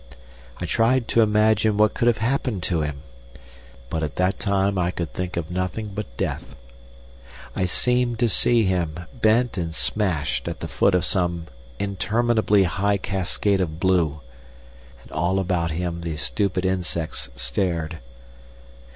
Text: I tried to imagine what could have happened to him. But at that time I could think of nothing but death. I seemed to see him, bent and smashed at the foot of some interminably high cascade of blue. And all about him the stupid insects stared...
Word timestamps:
I 0.59 0.65
tried 0.65 1.07
to 1.09 1.21
imagine 1.21 1.77
what 1.77 1.93
could 1.93 2.07
have 2.07 2.17
happened 2.17 2.63
to 2.63 2.81
him. 2.81 3.03
But 3.87 4.01
at 4.01 4.15
that 4.15 4.39
time 4.39 4.79
I 4.79 4.89
could 4.89 5.13
think 5.13 5.37
of 5.37 5.51
nothing 5.51 5.89
but 5.93 6.17
death. 6.17 6.55
I 7.55 7.65
seemed 7.65 8.17
to 8.17 8.27
see 8.27 8.63
him, 8.63 9.01
bent 9.13 9.59
and 9.59 9.75
smashed 9.75 10.47
at 10.47 10.59
the 10.59 10.67
foot 10.67 10.95
of 10.95 11.05
some 11.05 11.45
interminably 11.77 12.63
high 12.63 12.97
cascade 12.97 13.61
of 13.61 13.79
blue. 13.79 14.21
And 15.03 15.11
all 15.11 15.37
about 15.37 15.69
him 15.69 16.01
the 16.01 16.17
stupid 16.17 16.65
insects 16.65 17.29
stared... 17.35 17.99